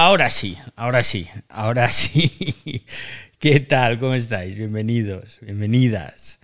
[0.00, 2.84] Ahora sí, ahora sí, ahora sí.
[3.40, 3.98] ¿Qué tal?
[3.98, 4.56] ¿Cómo estáis?
[4.56, 6.38] Bienvenidos, bienvenidas.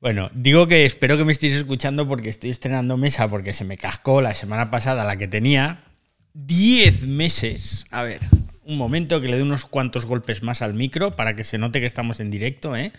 [0.00, 3.76] Bueno, digo que espero que me estéis escuchando porque estoy estrenando mesa porque se me
[3.76, 5.84] cascó la semana pasada la que tenía.
[6.32, 7.84] 10 meses.
[7.90, 8.20] A ver,
[8.64, 11.80] un momento que le dé unos cuantos golpes más al micro para que se note
[11.80, 12.92] que estamos en directo, ¿eh?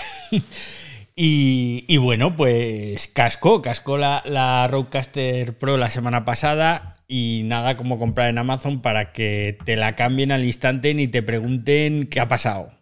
[1.14, 7.98] y, bueno, pues cascó, cascó la, la Roadcaster Pro la semana pasada y nada como
[7.98, 12.26] comprar en Amazon para que te la cambien al instante ni te pregunten qué ha
[12.26, 12.72] pasado.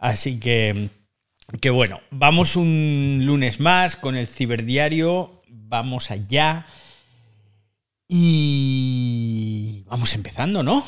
[0.00, 0.88] Así que,
[1.60, 6.66] que bueno, vamos un lunes más con el ciberdiario, vamos allá
[8.08, 10.84] y vamos empezando, ¿no?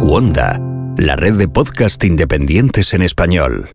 [0.00, 0.60] Wanda,
[0.98, 3.70] la red de podcast independientes en español.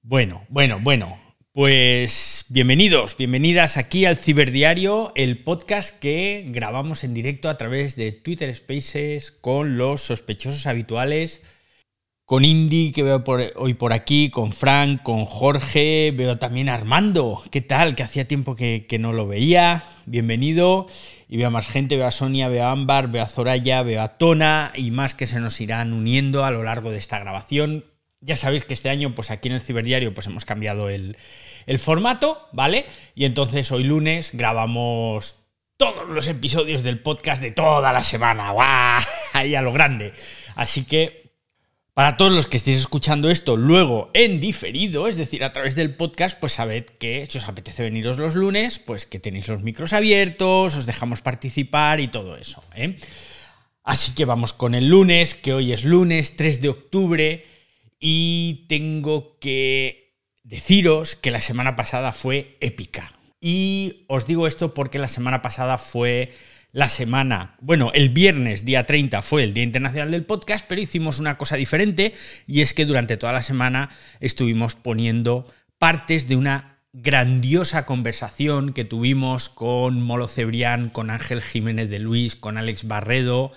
[0.00, 1.18] Bueno, bueno, bueno,
[1.54, 8.10] pues bienvenidos, bienvenidas aquí al Ciberdiario, el podcast que grabamos en directo a través de
[8.10, 11.42] Twitter Spaces con los sospechosos habituales,
[12.24, 13.22] con Indy que veo
[13.54, 17.94] hoy por aquí, con Frank, con Jorge, veo también Armando, ¿qué tal?
[17.94, 20.88] Que hacía tiempo que, que no lo veía, bienvenido,
[21.28, 24.02] y veo a más gente, veo a Sonia, veo a Ámbar, veo a Zoraya, veo
[24.02, 27.84] a Tona y más que se nos irán uniendo a lo largo de esta grabación.
[28.20, 31.18] Ya sabéis que este año, pues aquí en el Ciberdiario, pues hemos cambiado el,
[31.66, 32.86] el formato, ¿vale?
[33.14, 35.36] Y entonces hoy lunes grabamos
[35.76, 38.52] todos los episodios del podcast de toda la semana.
[38.52, 39.02] ¡Guau!
[39.32, 40.12] Ahí a lo grande.
[40.54, 41.24] Así que
[41.94, 45.94] para todos los que estéis escuchando esto luego en diferido, es decir, a través del
[45.94, 49.92] podcast, pues sabed que si os apetece veniros los lunes, pues que tenéis los micros
[49.92, 52.64] abiertos, os dejamos participar y todo eso.
[52.74, 52.96] ¿eh?
[53.84, 57.44] Así que vamos con el lunes, que hoy es lunes 3 de octubre,
[58.00, 60.03] y tengo que
[60.44, 63.12] deciros que la semana pasada fue épica.
[63.40, 66.32] Y os digo esto porque la semana pasada fue
[66.72, 71.20] la semana, bueno, el viernes día 30 fue el Día Internacional del Podcast, pero hicimos
[71.20, 72.12] una cosa diferente
[72.48, 75.46] y es que durante toda la semana estuvimos poniendo
[75.78, 82.34] partes de una grandiosa conversación que tuvimos con Molo Cebrián, con Ángel Jiménez de Luis,
[82.34, 83.52] con Alex Barredo,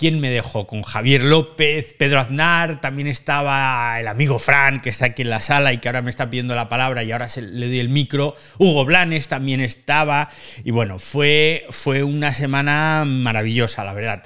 [0.00, 0.66] ¿Quién me dejó?
[0.66, 5.42] Con Javier López, Pedro Aznar, también estaba el amigo Fran, que está aquí en la
[5.42, 8.34] sala y que ahora me está pidiendo la palabra y ahora le doy el micro.
[8.56, 10.30] Hugo Blanes también estaba.
[10.64, 14.22] Y bueno, fue, fue una semana maravillosa, la verdad.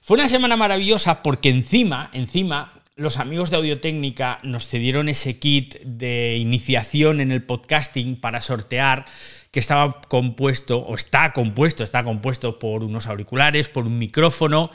[0.00, 5.78] Fue una semana maravillosa porque encima, encima, los amigos de Audiotécnica nos cedieron ese kit
[5.82, 9.04] de iniciación en el podcasting para sortear
[9.50, 14.70] que estaba compuesto, o está compuesto, está compuesto por unos auriculares, por un micrófono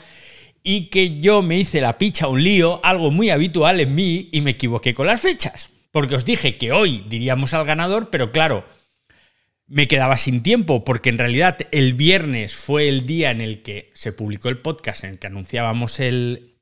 [0.66, 4.40] y que yo me hice la picha un lío, algo muy habitual en mí, y
[4.40, 5.70] me equivoqué con las fechas.
[5.90, 8.66] Porque os dije que hoy diríamos al ganador, pero claro,
[9.66, 13.92] me quedaba sin tiempo, porque en realidad el viernes fue el día en el que
[13.94, 16.56] se publicó el podcast, en el que anunciábamos el,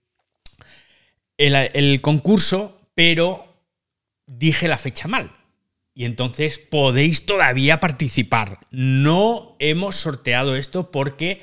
[1.39, 3.55] el, el concurso, pero
[4.27, 5.31] dije la fecha mal.
[5.95, 8.59] Y entonces podéis todavía participar.
[8.71, 11.41] No hemos sorteado esto porque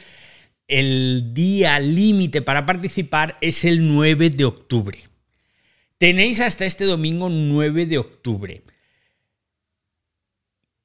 [0.70, 5.00] el día límite para participar es el 9 de octubre.
[5.98, 8.62] Tenéis hasta este domingo 9 de octubre.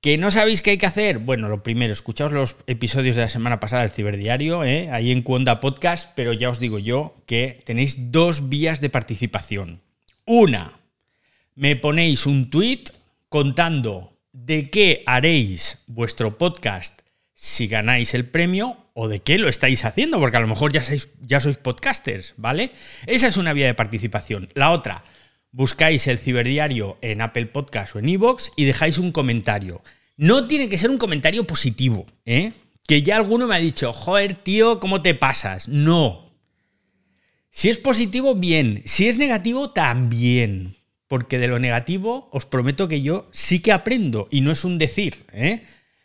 [0.00, 1.18] ¿Que no sabéis qué hay que hacer?
[1.18, 4.90] Bueno, lo primero, escuchaos los episodios de la semana pasada del Ciberdiario, ¿eh?
[4.90, 9.80] ahí en Cuonda Podcast, pero ya os digo yo que tenéis dos vías de participación.
[10.26, 10.80] Una,
[11.54, 12.84] me ponéis un tweet
[13.28, 17.03] contando de qué haréis vuestro podcast
[17.44, 20.82] si ganáis el premio o de qué lo estáis haciendo, porque a lo mejor ya
[20.82, 22.70] sois, ya sois podcasters, ¿vale?
[23.04, 24.48] Esa es una vía de participación.
[24.54, 25.04] La otra,
[25.52, 29.82] buscáis el ciberdiario en Apple Podcast o en Evox y dejáis un comentario.
[30.16, 32.52] No tiene que ser un comentario positivo, ¿eh?
[32.88, 35.68] Que ya alguno me ha dicho, joder, tío, ¿cómo te pasas?
[35.68, 36.32] No.
[37.50, 38.80] Si es positivo, bien.
[38.86, 40.76] Si es negativo, también.
[41.08, 44.78] Porque de lo negativo os prometo que yo sí que aprendo y no es un
[44.78, 45.62] decir, ¿eh?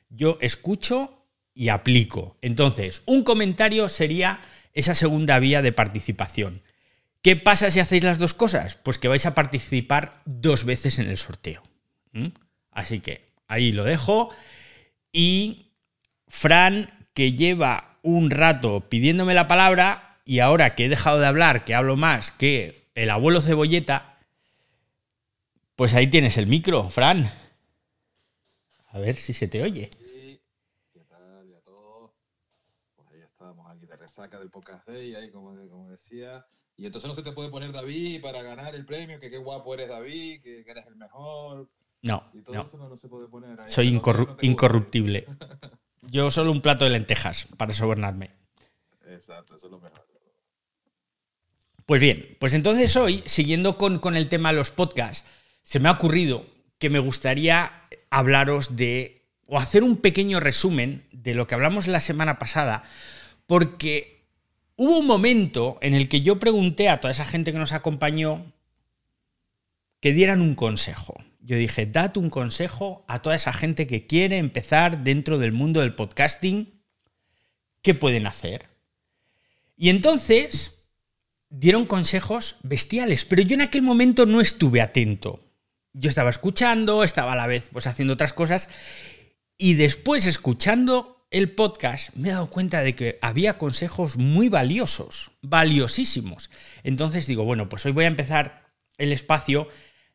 [0.09, 1.18] Yo escucho
[1.59, 2.37] y aplico.
[2.41, 4.39] Entonces, un comentario sería
[4.71, 6.61] esa segunda vía de participación.
[7.21, 8.77] ¿Qué pasa si hacéis las dos cosas?
[8.77, 11.61] Pues que vais a participar dos veces en el sorteo.
[12.71, 14.33] Así que ahí lo dejo.
[15.11, 15.73] Y
[16.29, 21.65] Fran, que lleva un rato pidiéndome la palabra y ahora que he dejado de hablar,
[21.65, 24.17] que hablo más que el abuelo cebolleta,
[25.75, 27.29] pues ahí tienes el micro, Fran.
[28.93, 29.89] A ver si se te oye.
[34.19, 36.45] Saca del podcast de ahí como, como decía.
[36.75, 39.73] Y entonces no se te puede poner David para ganar el premio, que qué guapo
[39.73, 41.69] eres David, que, eres el mejor.
[42.01, 42.63] No, Y todo no.
[42.63, 43.67] eso no, no se puede poner ahí.
[43.69, 45.25] Soy incorru- no incorruptible.
[46.03, 48.31] Yo solo un plato de lentejas para sobornarme.
[49.07, 50.05] Exacto, eso es lo mejor.
[51.85, 55.27] Pues bien, pues entonces hoy, siguiendo con, con el tema de los podcasts,
[55.63, 56.45] se me ha ocurrido
[56.77, 61.99] que me gustaría hablaros de, o hacer un pequeño resumen de lo que hablamos la
[61.99, 62.83] semana pasada,
[63.49, 64.27] porque
[64.75, 68.53] hubo un momento en el que yo pregunté a toda esa gente que nos acompañó
[69.99, 71.15] que dieran un consejo.
[71.41, 75.79] Yo dije, dad un consejo a toda esa gente que quiere empezar dentro del mundo
[75.79, 76.79] del podcasting,
[77.81, 78.67] ¿qué pueden hacer?
[79.75, 80.83] Y entonces
[81.49, 85.43] dieron consejos bestiales, pero yo en aquel momento no estuve atento.
[85.93, 88.69] Yo estaba escuchando, estaba a la vez pues haciendo otras cosas
[89.57, 95.31] y después escuchando el podcast me he dado cuenta de que había consejos muy valiosos,
[95.41, 96.49] valiosísimos.
[96.83, 98.63] Entonces digo, bueno, pues hoy voy a empezar
[98.97, 99.67] el espacio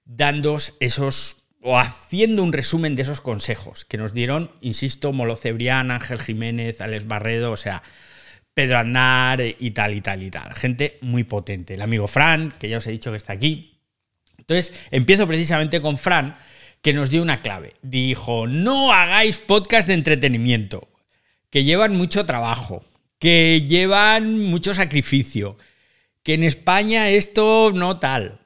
[0.05, 5.91] dándos esos o haciendo un resumen de esos consejos que nos dieron, insisto, Molo Cebrián,
[5.91, 7.83] Ángel Jiménez, Alex Barredo, o sea,
[8.53, 10.53] Pedro Andar y tal y tal y tal.
[10.55, 11.75] Gente muy potente.
[11.75, 13.81] El amigo Fran, que ya os he dicho que está aquí.
[14.37, 16.37] Entonces, empiezo precisamente con Fran,
[16.83, 17.73] que nos dio una clave.
[17.81, 20.89] Dijo, no hagáis podcast de entretenimiento,
[21.55, 22.85] que llevan mucho trabajo,
[23.21, 25.57] que llevan mucho sacrificio,
[26.25, 28.41] que en España esto no tal.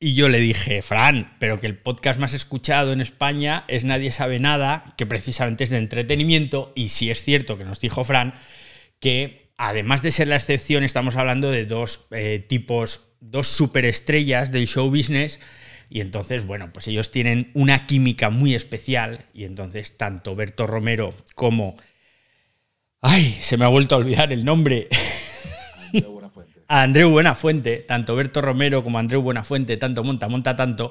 [0.00, 4.10] Y yo le dije, Fran, pero que el podcast más escuchado en España es Nadie
[4.10, 8.34] sabe nada, que precisamente es de entretenimiento, y si es cierto que nos dijo Fran,
[8.98, 14.66] que además de ser la excepción, estamos hablando de dos eh, tipos, dos superestrellas del
[14.66, 15.38] show business.
[15.90, 19.20] Y entonces, bueno, pues ellos tienen una química muy especial.
[19.32, 21.76] Y entonces, tanto Berto Romero como.
[23.00, 23.38] ¡Ay!
[23.40, 24.88] Se me ha vuelto a olvidar el nombre.
[25.92, 26.62] Andreu Buenafuente.
[26.68, 30.90] A Andreu Buenafuente, tanto Berto Romero como Andreu Buenafuente, tanto monta, monta tanto,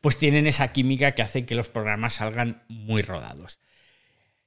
[0.00, 3.60] pues tienen esa química que hace que los programas salgan muy rodados.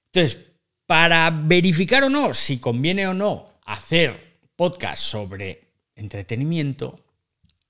[0.08, 0.40] Entonces,
[0.86, 5.62] para verificar o no si conviene o no hacer podcast sobre
[5.96, 7.06] entretenimiento,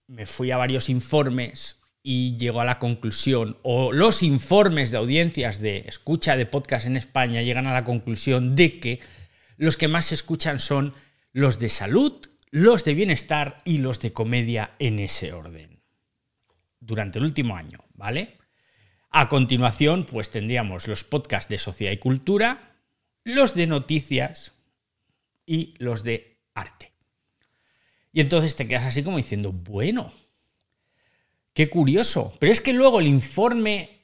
[0.07, 5.59] me fui a varios informes y llego a la conclusión, o los informes de audiencias
[5.59, 8.99] de escucha de podcast en España llegan a la conclusión de que
[9.57, 10.93] los que más se escuchan son
[11.31, 15.81] los de salud, los de bienestar y los de comedia en ese orden.
[16.79, 18.37] Durante el último año, ¿vale?
[19.09, 22.75] A continuación, pues tendríamos los podcasts de sociedad y cultura,
[23.23, 24.53] los de noticias
[25.45, 26.91] y los de arte.
[28.11, 30.13] Y entonces te quedas así como diciendo, bueno,
[31.53, 32.33] qué curioso.
[32.39, 33.94] Pero es que luego el informe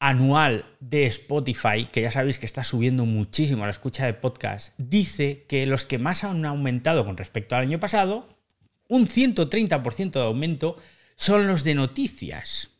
[0.00, 5.44] anual de Spotify, que ya sabéis que está subiendo muchísimo la escucha de podcast, dice
[5.48, 8.28] que los que más han aumentado con respecto al año pasado,
[8.88, 10.76] un 130% de aumento,
[11.16, 12.70] son los de noticias.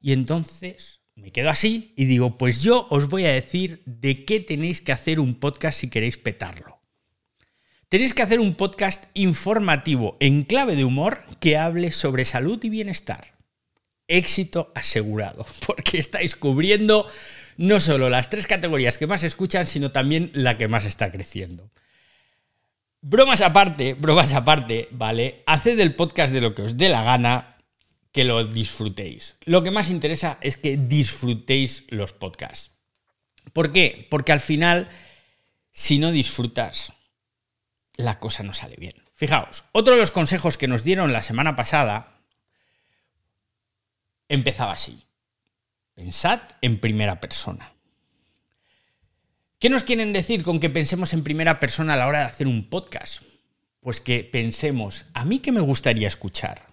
[0.00, 4.40] Y entonces me quedo así y digo, pues yo os voy a decir de qué
[4.40, 6.80] tenéis que hacer un podcast si queréis petarlo.
[7.88, 12.68] Tenéis que hacer un podcast informativo en clave de humor que hable sobre salud y
[12.68, 13.35] bienestar.
[14.08, 17.06] Éxito asegurado, porque estáis cubriendo
[17.56, 21.70] no solo las tres categorías que más escuchan, sino también la que más está creciendo.
[23.00, 25.42] Bromas aparte, bromas aparte, ¿vale?
[25.46, 27.56] Haced el podcast de lo que os dé la gana,
[28.12, 29.36] que lo disfrutéis.
[29.44, 32.72] Lo que más interesa es que disfrutéis los podcasts.
[33.52, 34.06] ¿Por qué?
[34.10, 34.88] Porque al final,
[35.70, 36.92] si no disfrutas,
[37.94, 38.94] la cosa no sale bien.
[39.14, 42.15] Fijaos, otro de los consejos que nos dieron la semana pasada
[44.28, 45.02] empezaba así.
[45.94, 47.72] Pensad en primera persona.
[49.58, 52.46] ¿Qué nos quieren decir con que pensemos en primera persona a la hora de hacer
[52.46, 53.22] un podcast?
[53.80, 56.66] Pues que pensemos, ¿a mí qué me gustaría escuchar?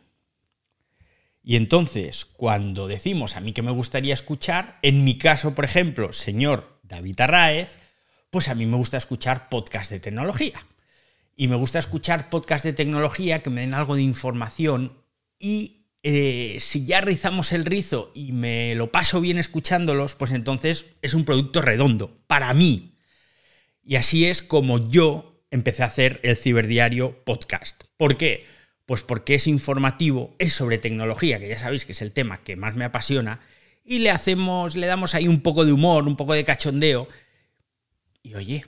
[1.42, 6.12] Y entonces, cuando decimos a mí que me gustaría escuchar, en mi caso, por ejemplo,
[6.14, 7.80] señor David Arraez,
[8.30, 10.66] pues a mí me gusta escuchar podcast de tecnología.
[11.36, 15.04] Y me gusta escuchar podcast de tecnología que me den algo de información
[15.40, 20.88] y eh, si ya rizamos el rizo y me lo paso bien escuchándolos, pues entonces
[21.02, 22.98] es un producto redondo para mí.
[23.82, 27.86] Y así es como yo empecé a hacer el ciberdiario podcast.
[27.96, 28.46] ¿Por qué?
[28.86, 32.58] Pues porque es informativo, es sobre tecnología, que ya sabéis que es el tema que
[32.58, 33.40] más me apasiona,
[33.86, 37.08] y le hacemos, le damos ahí un poco de humor, un poco de cachondeo.
[38.24, 38.66] Y oye,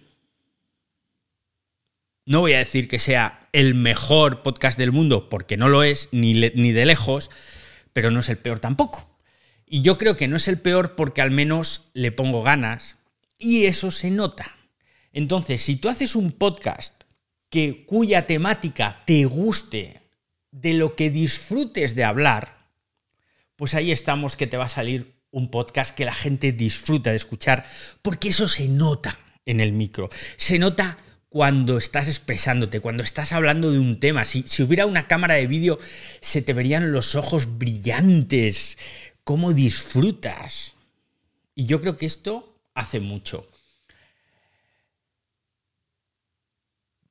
[2.26, 6.10] no voy a decir que sea el mejor podcast del mundo, porque no lo es,
[6.12, 7.30] ni, ni de lejos,
[7.94, 9.18] pero no es el peor tampoco.
[9.66, 12.98] Y yo creo que no es el peor porque al menos le pongo ganas
[13.38, 14.56] y eso se nota.
[15.14, 17.04] Entonces, si tú haces un podcast
[17.50, 20.02] que, cuya temática te guste,
[20.52, 22.70] de lo que disfrutes de hablar,
[23.58, 27.18] pues ahí estamos que te va a salir un podcast que la gente disfruta de
[27.18, 27.66] escuchar,
[28.02, 30.10] porque eso se nota en el micro.
[30.38, 30.98] Se nota
[31.36, 34.24] cuando estás expresándote, cuando estás hablando de un tema.
[34.24, 35.78] Si, si hubiera una cámara de vídeo,
[36.22, 38.78] se te verían los ojos brillantes,
[39.26, 40.76] cómo disfrutas.
[41.54, 43.50] Y yo creo que esto hace mucho.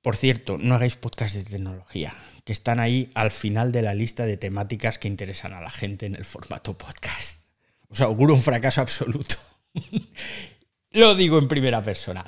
[0.01, 2.15] Por cierto, no hagáis podcast de tecnología,
[2.45, 6.07] que están ahí al final de la lista de temáticas que interesan a la gente
[6.07, 7.43] en el formato podcast.
[7.91, 9.37] Os auguro un fracaso absoluto.
[10.93, 12.25] Lo digo en primera persona.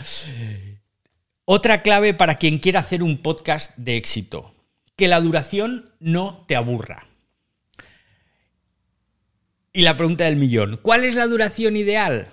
[1.49, 4.53] Otra clave para quien quiera hacer un podcast de éxito,
[4.97, 7.07] que la duración no te aburra.
[9.73, 12.27] Y la pregunta del millón, ¿cuál es la duración ideal?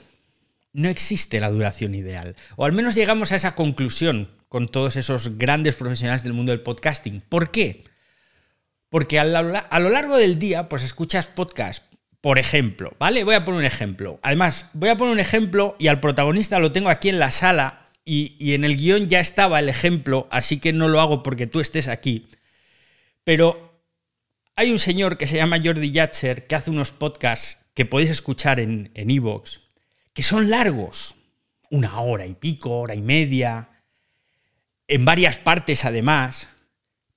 [0.72, 2.36] No existe la duración ideal.
[2.55, 6.62] O al menos llegamos a esa conclusión con todos esos grandes profesionales del mundo del
[6.62, 7.22] podcasting.
[7.22, 7.84] ¿Por qué?
[8.89, 11.84] Porque a, lo largo del día, pues escuchas podcast,
[12.20, 13.24] por ejemplo, ¿vale?
[13.24, 14.20] Voy a poner un ejemplo.
[14.24, 17.83] Además, voy a poner un ejemplo y al protagonista lo tengo aquí en la sala
[18.05, 21.60] y, en el guion ya estaba el ejemplo, así que no lo hago porque tú
[21.60, 22.27] estés aquí.
[23.24, 23.81] Pero
[24.55, 28.60] hay un señor que se llama Jordi Yatcher que hace unos podcasts que podéis escuchar
[28.60, 29.62] en Evox,
[30.13, 31.15] que son largos,
[31.69, 33.69] una hora y pico, hora y media,
[34.88, 36.50] en varias partes además,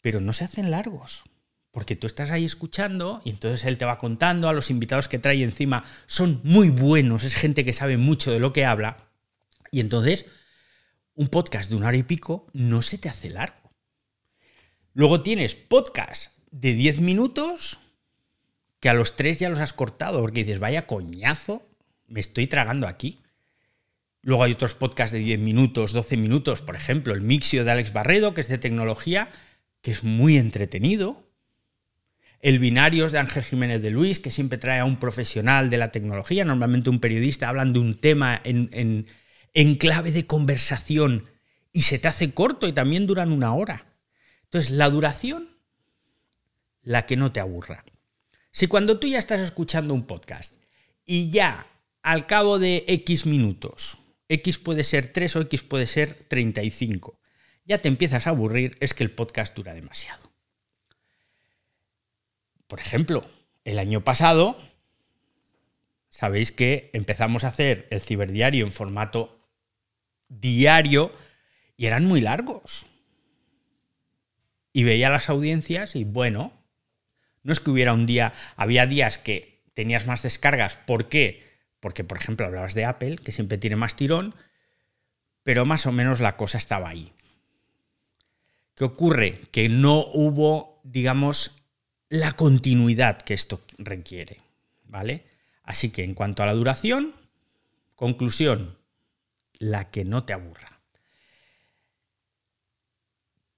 [0.01, 1.25] pero no se hacen largos.
[1.73, 5.19] Porque tú estás ahí escuchando y entonces él te va contando a los invitados que
[5.19, 5.85] trae encima.
[6.07, 9.11] Son muy buenos, es gente que sabe mucho de lo que habla.
[9.71, 10.25] Y entonces
[11.17, 13.73] un podcast de una hora y pico no se te hace largo.
[14.93, 17.79] Luego tienes podcast de 10 minutos
[18.81, 21.67] que a los tres ya los has cortado porque dices, vaya coñazo,
[22.07, 23.23] me estoy tragando aquí.
[24.21, 27.93] Luego hay otros podcasts de 10 minutos, 12 minutos, por ejemplo, el Mixio de Alex
[27.95, 29.31] Barredo, que es de tecnología,
[29.81, 31.25] que es muy entretenido.
[32.41, 35.93] El Binarios de Ángel Jiménez de Luis, que siempre trae a un profesional de la
[35.93, 39.07] tecnología, normalmente un periodista, hablan de un tema en
[39.79, 41.29] clave de conversación
[41.73, 43.87] y se te hace corto y también duran una hora.
[44.45, 45.49] Entonces, la duración,
[46.83, 47.85] la que no te aburra.
[48.51, 50.55] Si cuando tú ya estás escuchando un podcast
[51.05, 51.67] y ya
[52.03, 53.99] al cabo de X minutos
[54.29, 57.21] X puede ser 3 o X puede ser 35.
[57.65, 60.33] Ya te empiezas a aburrir, es que el podcast dura demasiado.
[62.67, 63.29] Por ejemplo,
[63.65, 64.61] el año pasado,
[66.09, 69.36] sabéis que empezamos a hacer el ciberdiario en formato
[70.29, 71.13] diario
[71.77, 72.87] y eran muy largos.
[74.73, 76.53] Y veía las audiencias y bueno,
[77.43, 80.77] no es que hubiera un día, había días que tenías más descargas.
[80.77, 81.47] ¿Por qué?
[81.87, 84.35] porque por ejemplo hablabas de Apple, que siempre tiene más tirón,
[85.43, 87.13] pero más o menos la cosa estaba ahí.
[88.75, 89.41] ¿Qué ocurre?
[89.53, 91.53] Que no hubo, digamos,
[92.09, 94.41] la continuidad que esto requiere,
[94.85, 95.25] ¿vale?
[95.63, 97.15] Así que en cuanto a la duración,
[97.95, 98.76] conclusión,
[99.59, 100.81] la que no te aburra.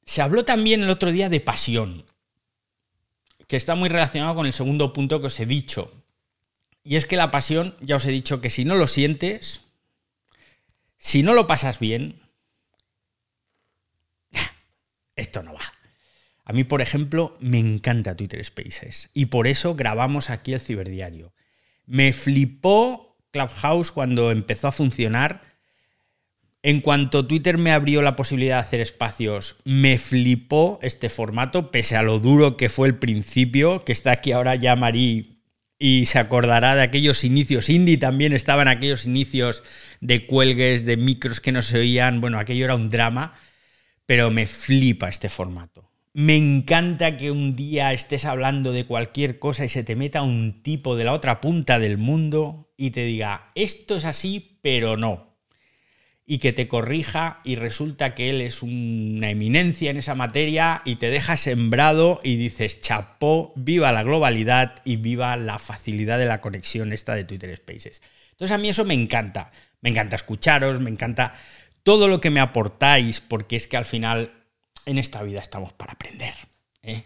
[0.05, 2.07] Se habló también el otro día de pasión,
[3.47, 5.93] que está muy relacionado con el segundo punto que os he dicho,
[6.83, 9.61] y es que la pasión, ya os he dicho que si no lo sientes,
[10.97, 12.23] si no lo pasas bien,
[15.17, 15.73] esto no va.
[16.45, 21.35] A mí, por ejemplo, me encanta Twitter Spaces y por eso grabamos aquí el ciberdiario.
[21.85, 25.43] Me flipó Clubhouse cuando empezó a funcionar.
[26.63, 31.97] En cuanto Twitter me abrió la posibilidad de hacer espacios, me flipó este formato, pese
[31.97, 35.45] a lo duro que fue el principio, que está aquí ahora ya Marí
[35.79, 37.69] y se acordará de aquellos inicios.
[37.69, 39.63] Indie también estaba en aquellos inicios
[40.01, 42.21] de cuelgues, de micros que no se oían.
[42.21, 43.35] Bueno, aquello era un drama,
[44.05, 45.93] pero me flipa este formato.
[46.13, 50.65] Me encanta que un día estés hablando de cualquier cosa y se te meta un
[50.65, 55.28] tipo de la otra punta del mundo y te diga, esto es así, pero no
[56.31, 60.97] y que te corrija y resulta que él es una eminencia en esa materia y
[60.97, 66.43] te deja sembrado y dices, chapó, viva la globalidad y viva la facilidad de la
[66.43, 68.03] conexión esta de Twitter Spaces.
[68.33, 71.33] Entonces a mí eso me encanta, me encanta escucharos, me encanta
[71.83, 74.45] todo lo que me aportáis, porque es que al final
[74.85, 76.35] en esta vida estamos para aprender.
[76.83, 77.05] ¿eh?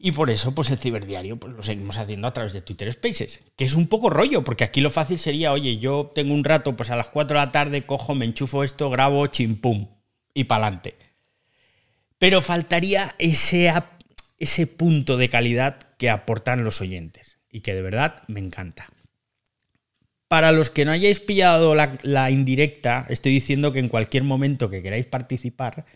[0.00, 3.40] Y por eso, pues el ciberdiario pues, lo seguimos haciendo a través de Twitter Spaces,
[3.56, 6.76] que es un poco rollo, porque aquí lo fácil sería, oye, yo tengo un rato,
[6.76, 9.88] pues a las 4 de la tarde cojo, me enchufo esto, grabo, chimpum,
[10.34, 10.96] y pa'lante.
[12.18, 13.72] Pero faltaría ese,
[14.38, 18.86] ese punto de calidad que aportan los oyentes, y que de verdad me encanta.
[20.28, 24.70] Para los que no hayáis pillado la, la indirecta, estoy diciendo que en cualquier momento
[24.70, 25.86] que queráis participar,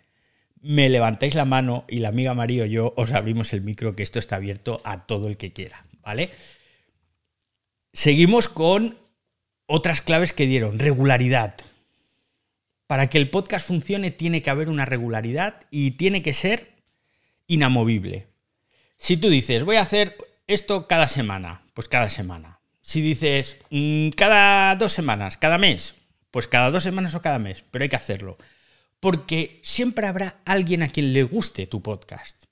[0.62, 4.02] me levantáis la mano y la amiga María o yo os abrimos el micro, que
[4.02, 6.30] esto está abierto a todo el que quiera, ¿vale?
[7.92, 8.98] seguimos con
[9.66, 10.78] otras claves que dieron.
[10.78, 11.54] Regularidad.
[12.86, 16.72] Para que el podcast funcione tiene que haber una regularidad y tiene que ser
[17.46, 18.26] inamovible.
[18.98, 20.16] Si tú dices, voy a hacer
[20.46, 22.60] esto cada semana, pues cada semana.
[22.80, 25.94] Si dices, mm, cada dos semanas, cada mes,
[26.30, 28.36] pues cada dos semanas o cada mes, pero hay que hacerlo.
[29.02, 32.44] Porque siempre habrá alguien a quien le guste tu podcast.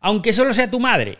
[0.00, 1.16] Aunque solo sea tu madre.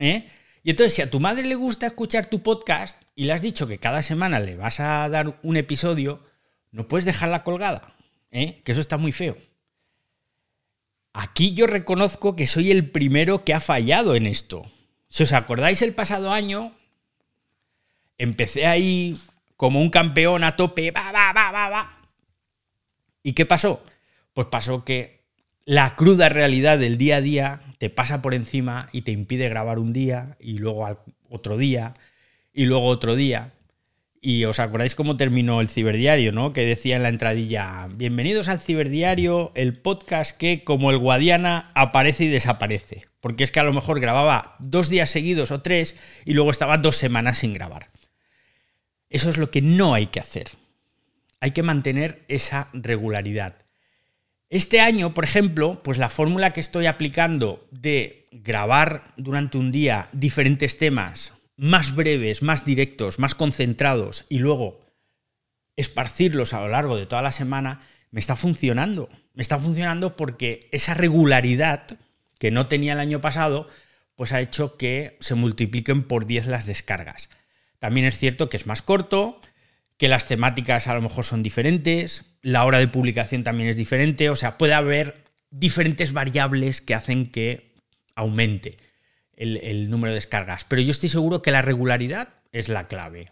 [0.00, 0.28] ¿eh?
[0.64, 3.68] Y entonces, si a tu madre le gusta escuchar tu podcast y le has dicho
[3.68, 6.24] que cada semana le vas a dar un episodio,
[6.72, 7.94] no puedes dejarla colgada.
[8.32, 8.62] ¿eh?
[8.64, 9.38] Que eso está muy feo.
[11.12, 14.68] Aquí yo reconozco que soy el primero que ha fallado en esto.
[15.08, 16.74] Si os acordáis el pasado año,
[18.18, 19.16] empecé ahí
[19.56, 22.02] como un campeón a tope, va, va, va, va, va.
[23.22, 23.84] ¿Y qué pasó?
[24.36, 25.22] Pues pasó que
[25.64, 29.78] la cruda realidad del día a día te pasa por encima y te impide grabar
[29.78, 30.86] un día y luego
[31.30, 31.94] otro día
[32.52, 33.54] y luego otro día.
[34.20, 36.52] Y os acordáis cómo terminó el ciberdiario, ¿no?
[36.52, 42.24] Que decía en la entradilla, bienvenidos al ciberdiario, el podcast que como el Guadiana aparece
[42.24, 43.06] y desaparece.
[43.22, 46.76] Porque es que a lo mejor grababa dos días seguidos o tres y luego estaba
[46.76, 47.88] dos semanas sin grabar.
[49.08, 50.50] Eso es lo que no hay que hacer.
[51.40, 53.65] Hay que mantener esa regularidad.
[54.48, 60.08] Este año, por ejemplo, pues la fórmula que estoy aplicando de grabar durante un día
[60.12, 64.78] diferentes temas más breves, más directos, más concentrados y luego
[65.74, 69.08] esparcirlos a lo largo de toda la semana, me está funcionando.
[69.34, 71.98] Me está funcionando porque esa regularidad
[72.38, 73.66] que no tenía el año pasado,
[74.14, 77.30] pues ha hecho que se multipliquen por 10 las descargas.
[77.78, 79.40] También es cierto que es más corto,
[79.96, 84.30] que las temáticas a lo mejor son diferentes, la hora de publicación también es diferente,
[84.30, 87.74] o sea, puede haber diferentes variables que hacen que
[88.14, 88.76] aumente
[89.36, 90.64] el, número de descargas.
[90.64, 93.30] Pero yo estoy seguro que la regularidad es la clave.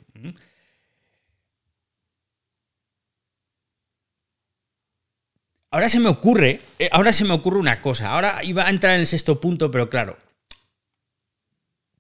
[5.71, 8.13] Ahora se me ocurre, eh, ahora se me ocurre una cosa.
[8.13, 10.17] Ahora iba a entrar en el sexto punto, pero claro,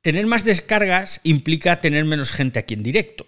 [0.00, 3.26] tener más descargas implica tener menos gente aquí en directo.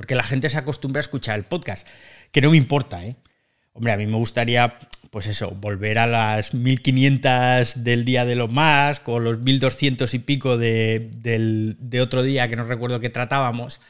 [0.00, 1.86] Porque la gente se acostumbra a escuchar el podcast,
[2.32, 3.16] que no me importa, ¿eh?
[3.74, 4.78] Hombre, a mí me gustaría
[5.10, 10.18] pues eso, volver a las 1500 del día de lo más, con los 1200 y
[10.20, 13.82] pico de, otro día que no recuerdo que tratábamos,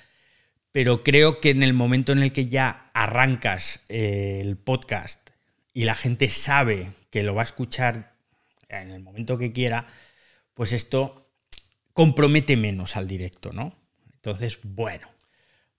[0.72, 5.30] pero creo que en el momento en el que ya arrancas eh, el podcast
[5.72, 8.14] y la gente sabe que lo va a escuchar
[8.68, 9.86] en el momento que quiera,
[10.54, 11.30] pues esto
[11.92, 13.78] compromete menos al directo, ¿no?
[14.12, 15.06] Entonces, bueno,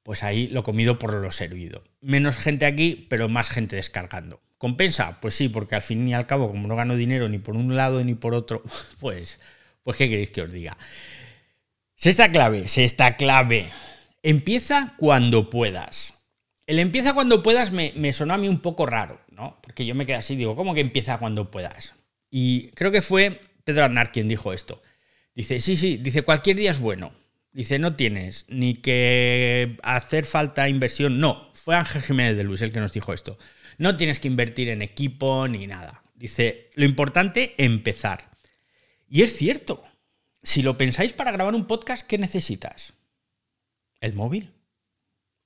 [0.03, 1.83] pues ahí lo comido por lo servido.
[2.01, 4.41] Menos gente aquí, pero más gente descargando.
[4.57, 5.19] ¿Compensa?
[5.21, 7.75] Pues sí, porque al fin y al cabo, como no gano dinero ni por un
[7.75, 8.63] lado ni por otro,
[8.99, 9.39] pues,
[9.83, 10.77] pues ¿qué queréis que os diga?
[11.95, 13.69] Sexta clave, sexta clave.
[14.23, 16.25] Empieza cuando puedas.
[16.67, 19.59] El empieza cuando puedas me, me sonó a mí un poco raro, ¿no?
[19.61, 21.95] Porque yo me quedé así, digo, ¿cómo que empieza cuando puedas?
[22.29, 24.81] Y creo que fue Pedro Aznar quien dijo esto.
[25.35, 27.13] Dice, sí, sí, dice, cualquier día es bueno.
[27.53, 31.19] Dice, no tienes ni que hacer falta inversión.
[31.19, 33.37] No, fue Ángel Jiménez de Luis el que nos dijo esto.
[33.77, 36.03] No tienes que invertir en equipo ni nada.
[36.15, 38.31] Dice, lo importante, empezar.
[39.09, 39.83] Y es cierto.
[40.43, 42.93] Si lo pensáis para grabar un podcast, ¿qué necesitas?
[43.99, 44.53] El móvil.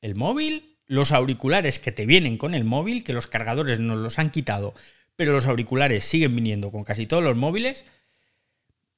[0.01, 4.19] El móvil, los auriculares que te vienen con el móvil, que los cargadores nos los
[4.19, 4.75] han quitado,
[5.15, 7.85] pero los auriculares siguen viniendo con casi todos los móviles,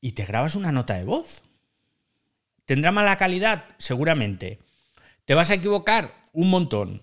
[0.01, 1.43] y te grabas una nota de voz.
[2.67, 3.63] ¿Tendrá mala calidad?
[3.77, 4.59] Seguramente.
[5.23, 6.13] ¿Te vas a equivocar?
[6.33, 7.01] Un montón.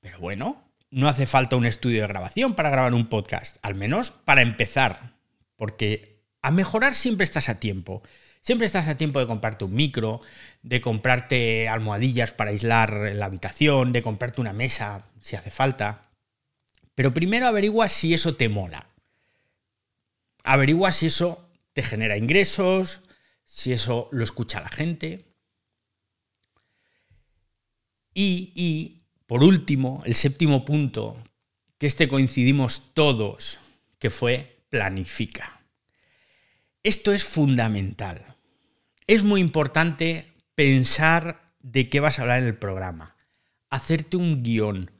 [0.00, 4.10] Pero bueno, no hace falta un estudio de grabación para grabar un podcast, al menos
[4.10, 5.14] para empezar,
[5.56, 8.02] porque a mejorar siempre estás a tiempo.
[8.42, 10.20] Siempre estás a tiempo de comprarte un micro,
[10.62, 16.02] de comprarte almohadillas para aislar la habitación, de comprarte una mesa si hace falta.
[16.94, 18.90] Pero primero averigua si eso te mola.
[20.44, 23.00] Averigua si eso te genera ingresos,
[23.46, 25.24] si eso lo escucha la gente.
[28.12, 31.16] Y, y por último, el séptimo punto,
[31.78, 33.60] que este coincidimos todos,
[33.98, 35.60] que fue planifica.
[36.82, 38.36] Esto es fundamental.
[39.06, 43.16] Es muy importante pensar de qué vas a hablar en el programa,
[43.70, 44.90] hacerte un guion,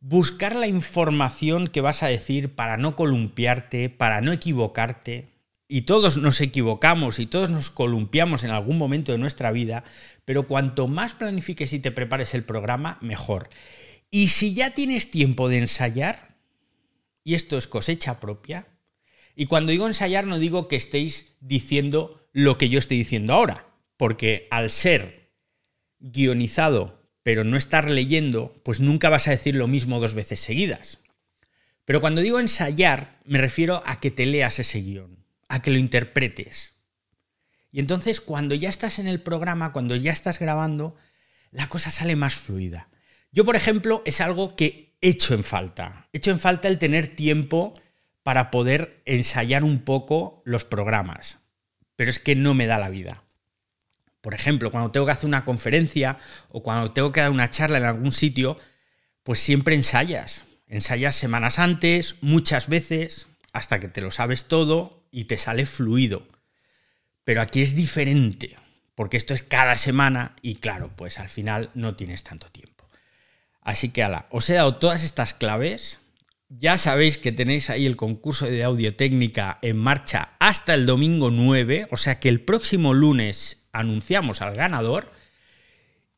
[0.00, 5.31] buscar la información que vas a decir para no columpiarte, para no equivocarte,
[5.72, 9.84] y todos nos equivocamos y todos nos columpiamos en algún momento de nuestra vida,
[10.26, 13.48] pero cuanto más planifiques y te prepares el programa, mejor.
[14.10, 16.36] Y si ya tienes tiempo de ensayar,
[17.24, 18.66] y esto es cosecha propia,
[19.34, 23.66] y cuando digo ensayar no digo que estéis diciendo lo que yo estoy diciendo ahora,
[23.96, 25.32] porque al ser
[26.00, 30.98] guionizado, pero no estar leyendo, pues nunca vas a decir lo mismo dos veces seguidas.
[31.86, 35.21] Pero cuando digo ensayar, me refiero a que te leas ese guion,
[35.52, 36.72] a que lo interpretes.
[37.70, 40.96] Y entonces cuando ya estás en el programa, cuando ya estás grabando,
[41.50, 42.88] la cosa sale más fluida.
[43.32, 46.08] Yo, por ejemplo, es algo que echo en falta.
[46.14, 47.74] Echo en falta el tener tiempo
[48.22, 51.40] para poder ensayar un poco los programas.
[51.96, 53.22] Pero es que no me da la vida.
[54.22, 56.16] Por ejemplo, cuando tengo que hacer una conferencia
[56.48, 58.58] o cuando tengo que dar una charla en algún sitio,
[59.22, 60.46] pues siempre ensayas.
[60.66, 66.26] Ensayas semanas antes, muchas veces, hasta que te lo sabes todo y te sale fluido.
[67.22, 68.56] Pero aquí es diferente,
[68.96, 72.88] porque esto es cada semana y claro, pues al final no tienes tanto tiempo.
[73.60, 76.00] Así que ala, os he dado todas estas claves.
[76.48, 81.30] Ya sabéis que tenéis ahí el concurso de audio técnica en marcha hasta el domingo
[81.30, 85.12] 9, o sea que el próximo lunes anunciamos al ganador.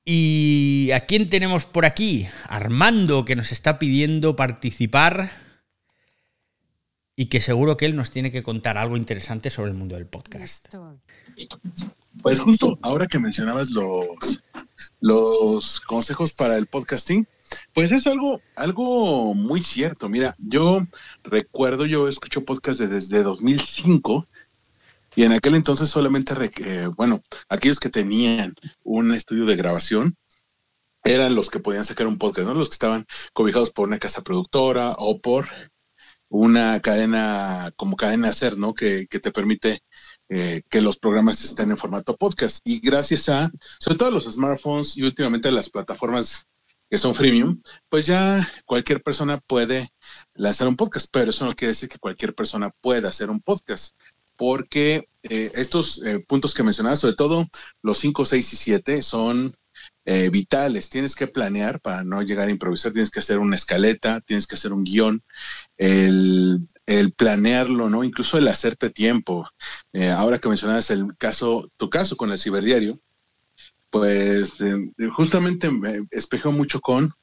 [0.05, 2.27] ¿Y a quién tenemos por aquí?
[2.49, 5.44] Armando, que nos está pidiendo participar
[7.17, 10.07] y que seguro que él nos tiene que contar algo interesante sobre el mundo del
[10.07, 10.75] podcast.
[12.23, 14.41] Pues justo ahora que mencionabas los,
[15.01, 17.27] los consejos para el podcasting,
[17.73, 20.09] pues es algo, algo muy cierto.
[20.09, 20.87] Mira, yo
[21.23, 24.27] recuerdo, yo escucho podcast desde 2005
[25.17, 30.17] y en aquel entonces solamente, eh, bueno, aquellos que tenían un estudio de grabación
[31.05, 32.55] eran los que podían sacar un podcast, ¿no?
[32.55, 35.47] Los que estaban cobijados por una casa productora o por
[36.29, 38.75] una cadena como cadena ser, ¿no?
[38.75, 39.81] Que, te permite
[40.29, 42.61] eh, que los programas estén en formato podcast.
[42.65, 46.47] Y gracias a, sobre todo los smartphones y últimamente las plataformas
[46.91, 49.89] que son freemium, pues ya cualquier persona puede
[50.35, 53.95] lanzar un podcast, pero eso no quiere decir que cualquier persona pueda hacer un podcast
[54.37, 57.47] porque eh, estos eh, puntos que mencionabas, sobre todo
[57.83, 59.57] los 5, 6 y 7, son
[60.05, 60.91] eh, vitales.
[60.91, 64.57] Tienes que planear para no llegar a improvisar, tienes que hacer una escaleta, tienes que
[64.57, 65.23] hacer un guion,
[65.77, 66.67] el,
[67.17, 68.05] planearlo, ¿no?
[68.05, 69.49] Incluso el hacerte tiempo.
[70.17, 73.01] ahora que mencionabas el caso, tu caso con el ciberdiario,
[73.91, 74.59] pues
[75.15, 77.15] justamente me espejó mucho con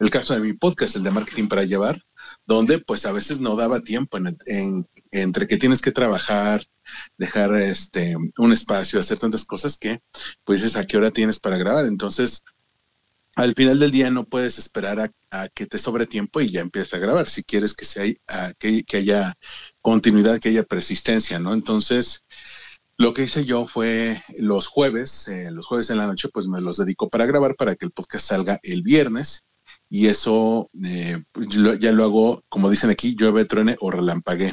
[0.00, 2.00] el caso de mi podcast, el de marketing para llevar,
[2.46, 6.62] donde pues a veces no daba tiempo en, entre que tienes que trabajar,
[7.18, 10.00] dejar este un espacio, hacer tantas cosas que
[10.44, 11.84] pues es a qué hora tienes para grabar.
[11.84, 12.44] Entonces,
[13.36, 16.92] al final del día no puedes esperar a, que te sobre tiempo y ya empieces
[16.94, 17.28] a grabar.
[17.28, 18.04] Si quieres que, sea,
[18.58, 19.34] que, que haya
[19.80, 21.54] continuidad, que haya persistencia, ¿no?
[21.54, 22.24] Entonces,
[23.00, 26.60] lo que hice yo fue los jueves, eh, los jueves en la noche, pues me
[26.60, 29.40] los dedico para grabar para que el podcast salga el viernes
[29.88, 31.22] y eso eh,
[31.80, 34.52] ya lo hago, como dicen aquí, llueve, truene o relampagué,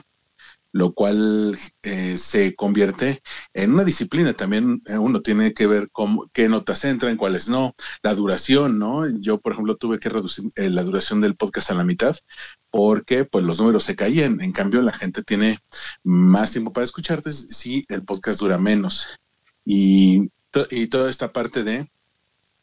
[0.77, 3.21] lo cual eh, se convierte
[3.53, 4.33] en una disciplina.
[4.33, 9.07] También eh, uno tiene que ver cómo, qué notas entran, cuáles no, la duración, ¿no?
[9.19, 12.15] Yo, por ejemplo, tuve que reducir la duración del podcast a la mitad
[12.69, 14.39] porque pues los números se caían.
[14.41, 15.57] En cambio, la gente tiene
[16.03, 19.07] más tiempo para escucharte si el podcast dura menos.
[19.65, 20.29] Y,
[20.69, 21.89] y toda esta parte de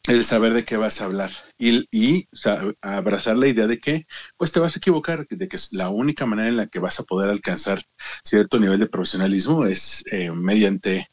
[0.06, 2.28] el saber de qué vas a hablar y, y
[2.82, 6.48] abrazar la idea de que pues te vas a equivocar, de que la única manera
[6.48, 7.82] en la que vas a poder alcanzar
[8.22, 11.08] cierto nivel de profesionalismo es eh, mediante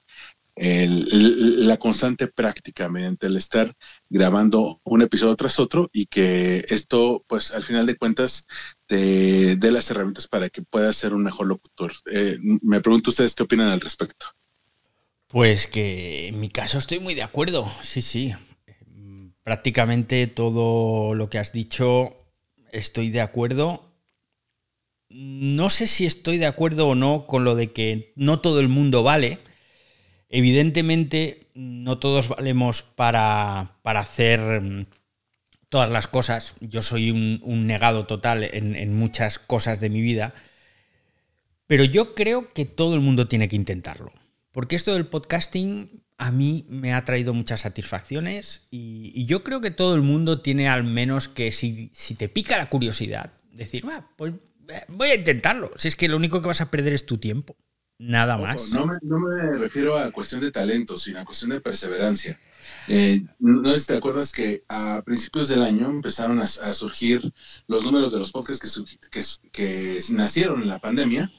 [0.53, 3.73] la constante práctica, mediante el estar
[4.09, 8.45] grabando un episodio tras otro y que esto pues al final de cuentas
[8.85, 11.93] te dé las herramientas para que puedas ser un mejor locutor.
[12.11, 14.27] Eh, me pregunto ustedes qué opinan al respecto.
[15.27, 18.35] Pues que en mi caso estoy muy de acuerdo, sí, sí
[19.43, 22.21] prácticamente todo lo que has dicho
[22.71, 23.91] estoy de acuerdo.
[25.09, 28.69] No sé si estoy de acuerdo o no con lo de que no todo el
[28.69, 29.39] mundo vale.
[30.29, 34.85] Evidentemente, no todos valemos para, hacer mm,
[35.67, 36.55] todas las cosas.
[36.61, 40.33] Yo soy un, negado total en, en muchas cosas de mi vida.
[41.67, 44.13] Pero yo creo que todo el mundo tiene que intentarlo.
[44.51, 49.71] Porque esto del podcasting a mí me ha traído muchas satisfacciones y, yo creo que
[49.71, 53.83] todo el mundo tiene al menos que si, te pica la curiosidad, decir,
[54.17, 54.33] pues
[54.69, 55.71] eh, voy a intentarlo.
[55.77, 57.57] Si es que lo único que vas a perder es tu tiempo,
[57.97, 58.69] nada más.
[58.69, 62.39] No me, no me refiero a cuestión de talento, sino a cuestión de perseverancia.
[62.87, 67.33] Eh, no sé si te acuerdas que a principios del año empezaron a, surgir
[67.65, 71.31] los números de los podcasts que, que nacieron en la pandemia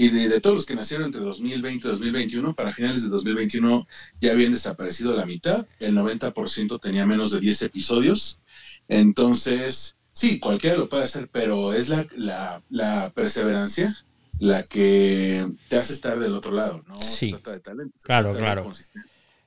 [0.00, 3.86] y de, todos los que nacieron entre 2020 y 2021, para finales de 2021
[4.18, 8.40] ya habían desaparecido la mitad, el 90% tenía menos de 10 episodios.
[8.88, 13.94] Entonces, sí, cualquiera lo puede hacer, pero es la, la, perseverancia
[14.38, 16.98] la que te hace estar del otro lado, ¿no?
[16.98, 17.32] Sí.
[17.32, 17.98] trata de talento.
[18.02, 18.72] Claro, claro.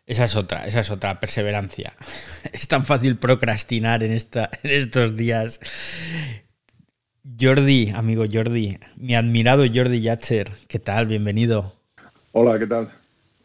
[0.06, 1.96] Esa es otra, esa es otra, perseverancia.
[2.54, 5.60] Es tan fácil procrastinar en, esta, en estos días.
[7.24, 11.08] Jordi, amigo Jordi, mi admirado Jordi Yatcher, ¿qué tal?
[11.08, 11.74] Bienvenido.
[12.34, 12.92] Hola, ¿qué tal?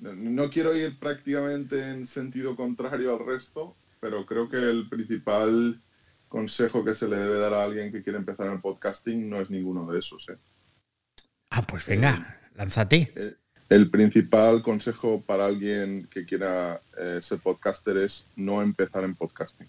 [0.00, 5.80] No quiero ir prácticamente en sentido contrario al resto, pero creo que el principal
[6.28, 9.40] consejo que se le debe dar a alguien que quiere empezar en el podcasting no
[9.40, 10.28] es ninguno de esos.
[10.28, 10.36] ¿eh?
[11.50, 13.12] Ah, pues venga, lánzate.
[13.14, 13.36] El,
[13.68, 19.68] el principal consejo para alguien que quiera eh, ser podcaster es no empezar en podcasting.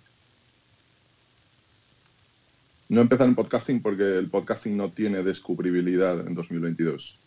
[2.89, 7.19] No empezar en podcasting porque el podcasting no tiene descubribilidad en 2022.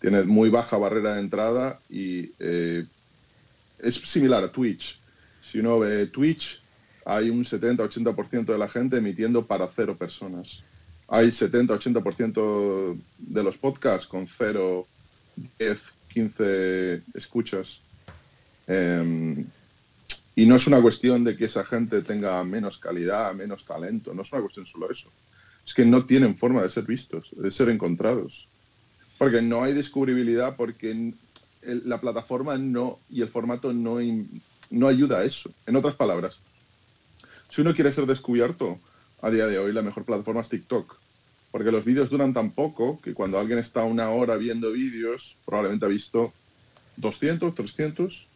[0.00, 2.86] Tiene muy baja barrera de entrada y eh,
[3.80, 4.98] es similar a Twitch.
[5.42, 6.62] Si uno ve Twitch,
[7.04, 10.62] hay un 70-80% de la gente emitiendo para cero personas.
[11.08, 14.86] Hay 70-80% de los podcasts con cero,
[15.58, 15.80] 10,
[16.14, 17.80] 15 escuchas.
[18.66, 19.44] Eh,
[20.36, 24.22] y no es una cuestión de que esa gente tenga menos calidad, menos talento, no
[24.22, 25.10] es una cuestión solo eso.
[25.64, 28.48] Es que no tienen forma de ser vistos, de ser encontrados.
[29.16, 31.14] Porque no hay descubribilidad, porque
[31.62, 33.98] la plataforma no y el formato no,
[34.70, 35.52] no ayuda a eso.
[35.66, 36.40] En otras palabras,
[37.48, 38.80] si uno quiere ser descubierto,
[39.22, 40.96] a día de hoy la mejor plataforma es TikTok.
[41.52, 45.86] Porque los vídeos duran tan poco que cuando alguien está una hora viendo vídeos, probablemente
[45.86, 46.32] ha visto
[46.96, 48.26] 200, 300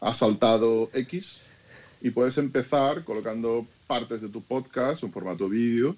[0.00, 1.40] ha saltado X
[2.00, 5.96] y puedes empezar colocando partes de tu podcast en formato vídeo.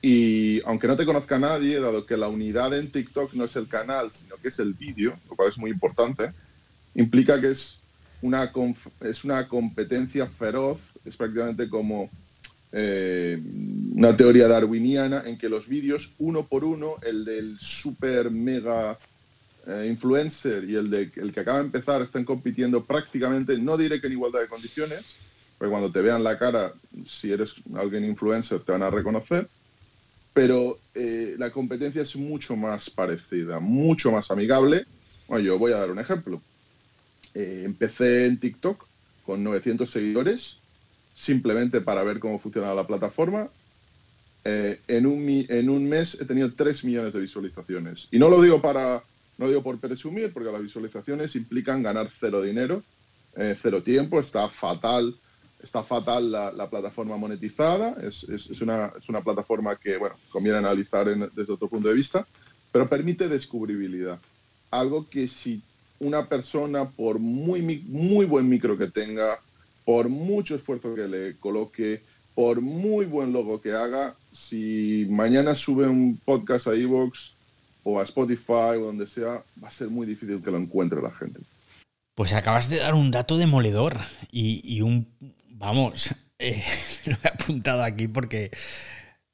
[0.00, 3.68] Y aunque no te conozca nadie, dado que la unidad en TikTok no es el
[3.68, 6.32] canal, sino que es el vídeo, lo cual es muy importante,
[6.94, 7.78] implica que es
[8.20, 8.52] una,
[9.00, 12.10] es una competencia feroz, es prácticamente como
[12.72, 13.40] eh,
[13.94, 18.98] una teoría darwiniana en que los vídeos, uno por uno, el del super mega
[19.66, 24.00] eh, influencer y el, de, el que acaba de empezar están compitiendo prácticamente, no diré
[24.00, 25.18] que en igualdad de condiciones,
[25.58, 26.72] porque cuando te vean la cara,
[27.06, 29.48] si eres alguien influencer, te van a reconocer,
[30.32, 34.86] pero eh, la competencia es mucho más parecida, mucho más amigable.
[35.28, 36.40] Bueno, yo voy a dar un ejemplo.
[37.34, 38.84] Eh, empecé en TikTok
[39.24, 40.58] con 900 seguidores,
[41.14, 43.48] simplemente para ver cómo funcionaba la plataforma.
[44.44, 48.08] Eh, en, un, en un mes he tenido 3 millones de visualizaciones.
[48.10, 49.02] Y no lo digo para
[49.42, 52.82] no digo por presumir, porque las visualizaciones implican ganar cero dinero,
[53.36, 55.14] eh, cero tiempo, está fatal,
[55.60, 58.22] está fatal la, la plataforma monetizada, es,
[58.60, 62.24] una, es, una, plataforma que, bueno, conviene analizar desde otro punto de vista,
[62.70, 64.20] pero permite descubribilidad.
[64.70, 65.60] Algo que si
[65.98, 69.40] una persona, por muy, muy buen micro que tenga,
[69.84, 72.00] por mucho esfuerzo que le coloque,
[72.36, 77.34] por muy buen logo que haga, si mañana sube un podcast a Evox,
[77.84, 81.10] o a Spotify o donde sea, va a ser muy difícil que lo encuentre la
[81.10, 81.40] gente.
[82.14, 83.98] Pues acabas de dar un dato demoledor
[84.30, 85.08] y, y un,
[85.48, 86.62] vamos, eh,
[87.06, 88.50] lo he apuntado aquí porque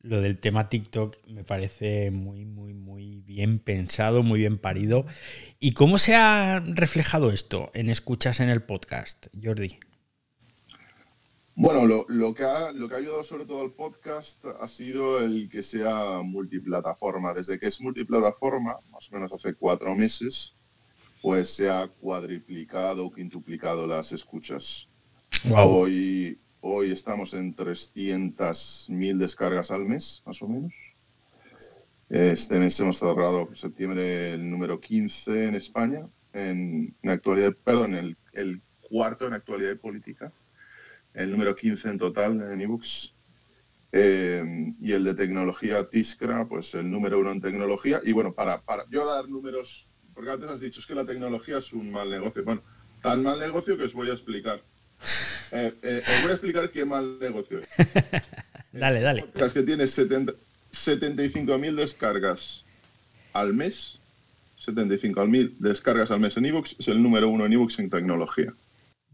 [0.01, 5.07] lo del tema TikTok me parece muy, muy, muy bien pensado, muy bien parido.
[5.59, 9.79] ¿Y cómo se ha reflejado esto en escuchas en el podcast, Jordi?
[11.61, 15.19] Bueno, lo, lo, que ha, lo que ha ayudado sobre todo al podcast ha sido
[15.19, 17.35] el que sea multiplataforma.
[17.35, 20.53] Desde que es multiplataforma, más o menos hace cuatro meses,
[21.21, 24.87] pues se ha cuadriplicado o quintuplicado las escuchas.
[25.47, 25.69] Wow.
[25.69, 30.73] Hoy, hoy estamos en 300.000 descargas al mes, más o menos.
[32.09, 38.17] Este mes hemos cerrado septiembre el número 15 en España, en, en actualidad, perdón, el,
[38.35, 40.33] el cuarto en actualidad política
[41.15, 43.15] el número 15 en total en ebooks.
[43.91, 48.01] Eh, y el de tecnología Tiscra, pues el número uno en tecnología.
[48.05, 51.59] Y bueno, para, para yo dar números, porque antes has dicho es que la tecnología
[51.59, 52.45] es un mal negocio.
[52.45, 52.63] Bueno,
[53.03, 54.61] tan mal negocio que os voy a explicar.
[55.51, 57.69] Eh, eh, os voy a explicar qué mal negocio es.
[58.73, 59.25] dale, dale.
[59.35, 60.35] Es que tiene 70,
[60.71, 62.67] 75.000 descargas
[63.33, 63.99] al mes.
[64.61, 66.77] 75.000 descargas al mes en ebooks.
[66.79, 68.53] Es el número uno en ebooks en tecnología.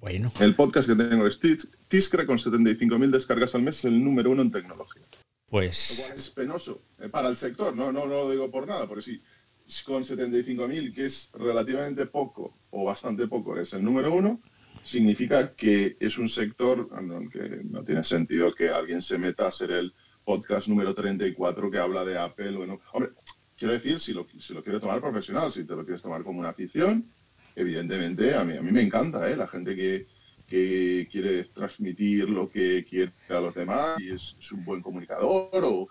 [0.04, 0.30] Bueno.
[0.38, 1.40] El podcast que tengo es
[1.88, 5.02] Tiscra con 75.000 descargas al mes, es el número uno en tecnología.
[5.48, 5.96] Pues.
[5.96, 8.86] Lo cual es penoso eh, para el sector, no, no, no lo digo por nada,
[8.86, 14.42] porque si con 75.000, que es relativamente poco o bastante poco, es el número uno,
[14.82, 19.50] significa que es un sector en que no tiene sentido que alguien se meta a
[19.50, 22.58] ser el podcast número 34 que habla de Apple.
[22.58, 23.10] Bueno, hombre,
[23.56, 26.40] quiero decir, si lo, si lo quiere tomar profesional, si te lo quieres tomar como
[26.40, 27.10] una afición,
[27.56, 29.36] evidentemente, a mí, a mí me encanta, ¿eh?
[29.36, 30.06] La gente que,
[30.46, 35.88] que quiere transmitir lo que quiere a los demás y es, un buen comunicador o,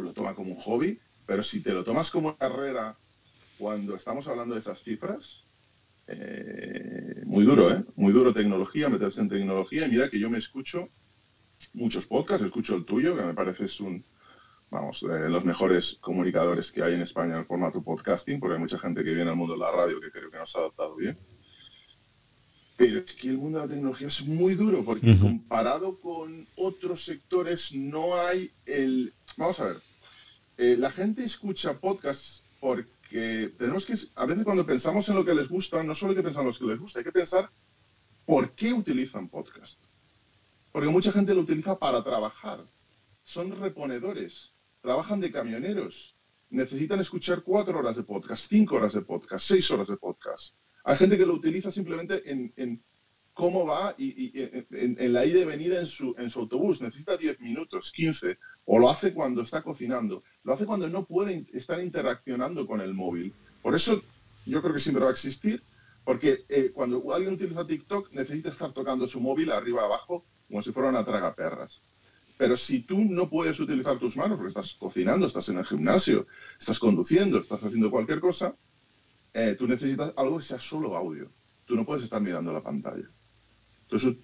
[0.00, 2.94] lo toma como un hobby, pero si te lo tomas como carrera
[3.58, 5.44] cuando estamos hablando de esas cifras,
[6.06, 7.84] eh, muy duro, ¿eh?
[7.96, 9.88] Muy duro tecnología, meterse en tecnología.
[9.88, 10.88] Mira que yo me escucho
[11.74, 14.04] muchos podcasts, escucho el tuyo, que me parece es un,
[14.72, 18.60] vamos, de los mejores comunicadores que hay en España en el formato podcasting, porque hay
[18.60, 20.96] mucha gente que viene al mundo de la radio que creo que nos ha adaptado
[20.96, 21.16] bien.
[22.78, 27.04] Pero es que el mundo de la tecnología es muy duro, porque comparado con otros
[27.04, 29.12] sectores no hay el...
[29.36, 29.76] Vamos a ver,
[30.56, 35.34] eh, la gente escucha podcasts porque tenemos que, a veces cuando pensamos en lo que
[35.34, 37.50] les gusta, no solo hay que pensar en lo que les gusta, hay que pensar
[38.24, 39.78] por qué utilizan podcast.
[40.72, 42.64] Porque mucha gente lo utiliza para trabajar.
[43.22, 44.51] Son reponedores
[44.82, 46.16] trabajan de camioneros,
[46.50, 50.54] necesitan escuchar cuatro horas de podcast, cinco horas de podcast, seis horas de podcast.
[50.84, 52.82] Hay gente que lo utiliza simplemente en,
[53.32, 56.82] cómo va y, en, la ida y venida en su, autobús.
[56.82, 60.24] Necesita 10 minutos, 15, o lo hace cuando está cocinando.
[60.42, 63.32] Lo hace cuando no puede estar interaccionando con el móvil.
[63.62, 64.02] Por eso
[64.44, 65.62] yo creo que siempre va a existir,
[66.04, 70.72] porque eh, cuando alguien utiliza TikTok necesita estar tocando su móvil arriba abajo como si
[70.72, 71.80] fuera una traga perras.
[72.36, 76.26] Pero si tú no puedes utilizar tus manos porque estás cocinando, estás en el gimnasio,
[76.58, 78.54] estás conduciendo, estás haciendo cualquier cosa,
[79.34, 81.30] eh, tú necesitas algo que sea solo audio.
[81.66, 83.08] Tú no puedes estar mirando la pantalla.
[83.82, 84.16] Entonces,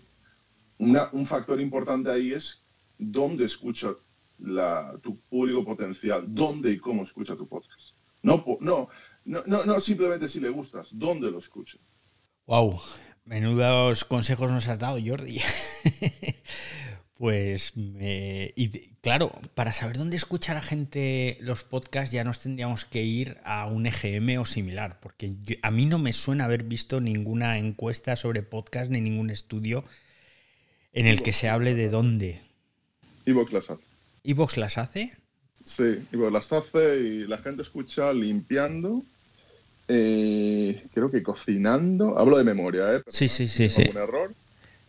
[0.79, 2.63] un factor importante ahí es
[2.99, 3.95] dónde escucha
[5.03, 7.95] tu público potencial, dónde y cómo escucha tu podcast.
[8.23, 8.89] No, no,
[9.25, 11.79] no, no, simplemente si le gustas, dónde lo escucha.
[12.47, 12.81] Wow,
[13.25, 15.39] menudos consejos nos has dado, Jordi.
[17.19, 18.69] Pues, y
[19.01, 23.67] claro, para saber dónde escucha la gente los podcasts ya nos tendríamos que ir a
[23.67, 28.45] un EGM o similar, porque a mí no me suena haber visto ninguna encuesta sobre
[28.45, 29.83] podcast ni ningún estudio
[30.93, 32.41] en el que se hable de dónde.
[33.27, 33.83] Evox las hace.
[34.23, 35.13] ¿Evox las hace?
[35.65, 39.03] Sí, Evox las hace y la gente escucha limpiando,
[39.89, 43.03] eh, creo que cocinando, hablo de memoria, ¿eh?
[43.09, 43.69] sí, sí, sí.
[43.69, 43.83] sí.
[43.83, 44.33] error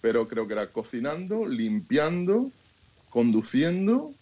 [0.02, 2.52] pero creo que era cocinando, limpiando,
[3.10, 4.14] conduciendo,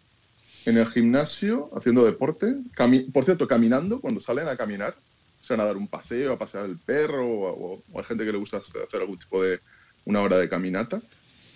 [0.67, 2.53] en el gimnasio, haciendo deporte,
[3.13, 4.97] por cierto, caminando, cuando salen a caminar,
[5.41, 8.37] se van a dar un paseo, a pasear el perro, o, hay gente que le
[8.37, 9.61] gusta hacer algún tipo de
[10.03, 11.01] una hora de caminata.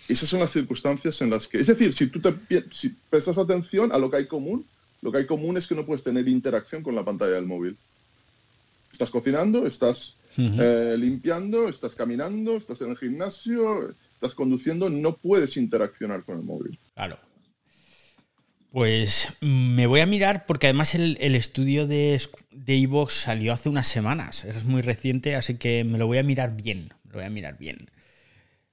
[0.08, 2.34] Esas son las circunstancias en las que, es decir, si tú te,
[2.72, 4.66] si prestas atención a lo que hay común,
[5.02, 7.76] lo que hay común es que no puedes tener interacción con la pantalla del móvil.
[8.94, 15.58] Estás cocinando, estás eh, limpiando, estás caminando, estás en el gimnasio, estás conduciendo, no puedes
[15.58, 16.78] interaccionar con el móvil.
[16.94, 17.18] Claro.
[18.70, 23.88] Pues mm, me voy a mirar porque además el, estudio de, de salió hace unas
[23.88, 24.46] semanas.
[24.46, 26.94] Es muy reciente, así que me lo voy a mirar bien.
[27.04, 27.90] Me lo voy a mirar bien.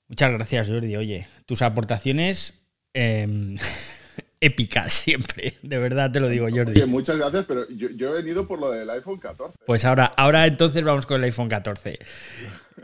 [0.06, 0.94] Muchas gracias, Jordi.
[0.96, 2.52] Oye, tus aportaciones
[2.92, 3.56] em,
[4.40, 5.58] épicas siempre.
[5.62, 6.84] De verdad te lo digo, Jordi.
[6.86, 9.58] muchas gracias, pero yo, he venido por lo del iPhone 14.
[9.66, 11.98] Pues ahora, ahora entonces vamos con el iPhone 14.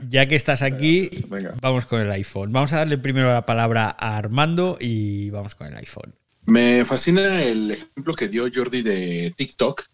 [0.09, 1.11] Ya que estás aquí,
[1.61, 2.53] vamos con el iPhone.
[2.53, 6.15] Vamos a darle primero la palabra a Armando y vamos con el iPhone.
[6.47, 9.85] Me fascina el ejemplo que dio Jordi de TikTok,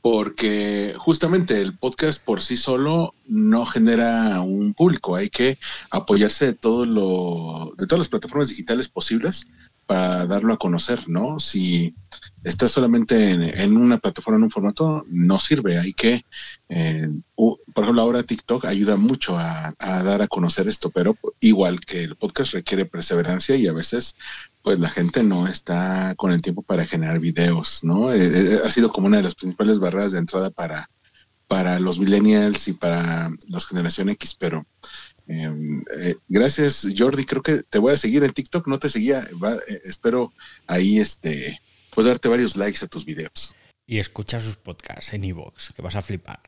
[0.00, 5.14] porque justamente el podcast por sí solo no genera un público.
[5.16, 5.58] Hay que
[5.90, 9.46] apoyarse de todo lo, de todas las plataformas digitales posibles
[9.90, 11.40] para darlo a conocer, ¿no?
[11.40, 11.96] Si
[12.44, 15.80] estás solamente en, una plataforma, en un formato, no sirve.
[15.80, 16.24] Hay que,
[16.68, 22.04] eh, por ejemplo, ahora TikTok ayuda mucho a, dar a conocer esto, pero igual que
[22.04, 24.14] el podcast requiere perseverancia y a veces,
[24.62, 28.12] pues la gente no está con el tiempo para generar videos, ¿no?
[28.12, 30.88] Eh, eh, ha sido como una de las principales barreras de entrada para,
[31.48, 34.64] para los millennials y para los generación X, pero
[35.30, 37.24] Em, eh, gracias, Jordi.
[37.24, 38.66] Creo que te voy a seguir en TikTok.
[38.66, 39.20] No te seguía.
[39.20, 40.32] Eh, espero
[40.66, 41.60] ahí este,
[41.94, 43.54] pues darte varios likes a tus videos.
[43.86, 46.40] Y escuchar sus podcasts en iVoox, que vas a flipar.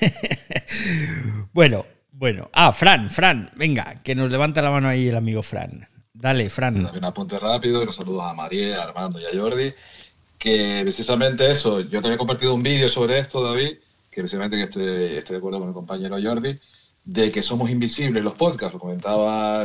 [1.52, 2.50] bueno, bueno.
[2.54, 5.86] Ah, Fran, Fran, venga, que nos levanta la mano ahí el amigo Fran.
[6.14, 6.86] Dale, Fran.
[6.86, 9.74] Un apunte rápido y los saludos a María, a Armando y a Jordi.
[10.38, 13.76] Que precisamente eso, yo también he compartido un vídeo sobre esto, David,
[14.10, 16.58] que precisamente que estoy, estoy de acuerdo con el compañero Jordi
[17.04, 19.64] de que somos invisibles los podcasts, lo comentaba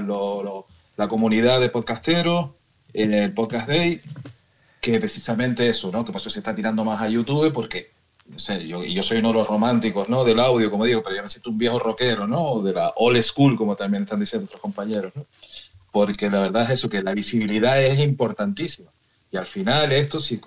[0.98, 2.50] la comunidad de podcasteros
[2.94, 4.02] en el Podcast Day,
[4.82, 6.04] que precisamente eso, ¿no?
[6.06, 7.92] Que por eso se está tirando más a YouTube porque,
[8.28, 10.24] no sé, yo, yo soy uno de los románticos, ¿no?
[10.24, 12.62] Del audio, como digo, pero yo necesito un viejo rockero, ¿no?
[12.62, 15.26] De la old school, como también están diciendo otros compañeros, ¿no?
[15.92, 18.90] Porque la verdad es eso, que la visibilidad es importantísima.
[19.32, 20.40] Y al final esto, si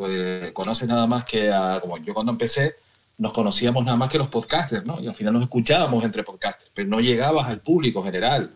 [0.52, 2.74] conoces nada más que a, como yo cuando empecé,
[3.22, 5.00] nos conocíamos nada más que los podcasters, ¿no?
[5.00, 8.50] Y al final nos escuchábamos entre podcasters, pero no llegabas al público general.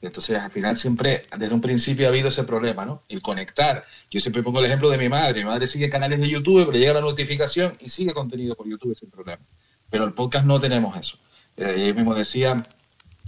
[0.00, 3.02] Entonces, al final siempre, desde un principio ha habido ese problema, ¿no?
[3.08, 3.84] El conectar.
[4.12, 5.40] Yo siempre pongo el ejemplo de mi madre.
[5.40, 8.96] Mi madre sigue canales de YouTube, le llega la notificación y sigue contenido por YouTube
[8.96, 9.42] sin problema.
[9.90, 11.18] Pero el podcast no tenemos eso.
[11.56, 12.64] Eh, mismo decía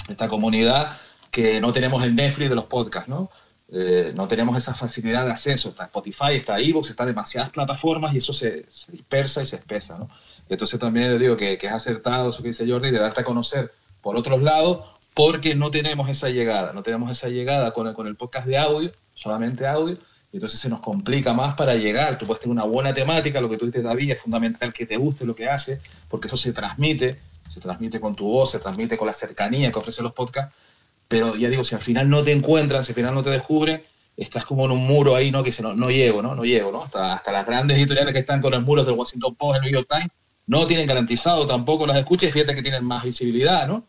[0.09, 0.99] esta comunidad
[1.33, 3.29] que no tenemos el Netflix de los podcasts, ¿no?
[3.73, 5.71] Eh, no tenemos esa facilidad de acceso.
[5.71, 10.09] Está Spotify, está Evox, está demasiadas plataformas y eso se, dispersa y se espesa, ¿no?
[10.49, 13.73] Entonces también le digo que, es acertado eso que dice Jordi, de darte a conocer
[14.01, 14.85] por otros lados,
[15.15, 19.67] porque no tenemos esa llegada, no tenemos esa llegada con el, podcast de audio, solamente
[19.67, 19.97] audio,
[20.33, 22.19] y entonces se nos complica más para llegar.
[22.19, 24.97] Tú puedes tener una buena temática, lo que tú dices, David, es fundamental que te
[24.97, 27.19] guste lo que hace, porque eso se transmite,
[27.51, 30.55] se transmite con tu voz, se transmite con la cercanía que ofrecen los podcasts,
[31.09, 33.83] pero ya digo, si al final no te encuentran, si al final no te descubren,
[34.17, 35.43] estás como en un muro ahí, ¿no?
[35.43, 36.35] Que no, no llego, ¿no?
[36.35, 36.83] No llego.
[36.83, 39.73] Hasta, hasta las grandes editoriales que están con los muros del Washington Post, el New
[39.73, 40.11] York Times,
[40.47, 43.85] no tienen garantizado tampoco las escuchas, fíjate que tienen más visibilidad, ¿no?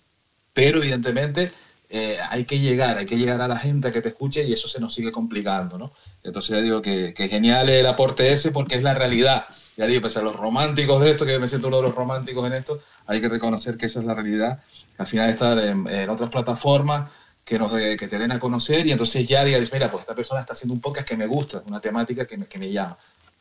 [0.53, 1.51] Pero evidentemente
[1.89, 4.67] eh, hay que llegar, hay que llegar a la gente que te escuche y eso
[4.67, 5.93] se nos sigue complicando, ¿no?
[6.23, 9.45] Entonces ya digo que, que genial el aporte ese porque es la realidad.
[9.77, 12.45] Ya digo, pese a los románticos de esto, que me siento uno de los románticos
[12.47, 14.63] en esto, hay que reconocer que esa es la realidad.
[14.97, 17.11] Al final estar en, otras plataformas
[17.45, 20.41] que, nos, que te den a conocer y entonces ya digas, mira, pues esta persona
[20.41, 22.97] está haciendo un podcast que me gusta, una temática que me, que me llama.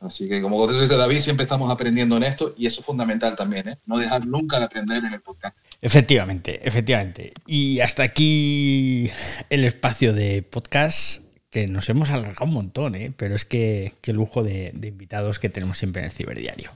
[0.06, 3.68] Así que como dice David, siempre estamos aprendiendo en esto y eso es fundamental también,
[3.68, 3.78] ¿eh?
[3.86, 5.56] no dejar nunca de aprender en el podcast.
[5.80, 7.32] Efectivamente, efectivamente.
[7.46, 9.10] Y hasta aquí
[9.50, 13.12] el espacio de podcast, que nos hemos alargado un montón, ¿eh?
[13.16, 16.70] pero es que qué lujo de, de invitados que tenemos siempre en el Ciberdiario.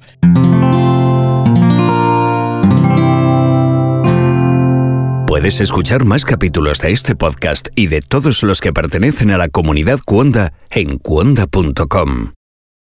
[5.26, 9.48] Puedes escuchar más capítulos de este podcast y de todos los que pertenecen a la
[9.48, 12.30] comunidad Cuonda en cuonda.com.